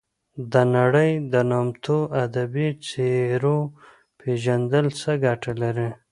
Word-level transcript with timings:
د 0.53 0.53
نړۍ 0.75 1.11
د 1.33 1.35
نامتو 1.51 1.97
ادبي 2.23 2.67
څیرو 2.87 3.57
پېژندل 4.19 4.85
څه 4.99 5.11
ګټه 5.25 5.51
لري. 5.61 5.89